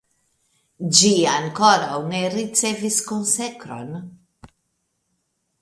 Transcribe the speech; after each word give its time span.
Ĝi 0.99 1.11
ankoraŭ 1.33 1.99
ne 2.13 2.23
ricevis 2.37 2.99
konsekron. 3.13 3.95